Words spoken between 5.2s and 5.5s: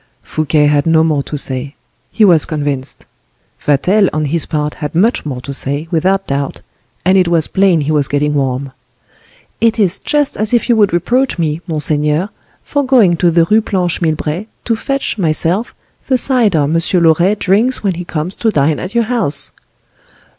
more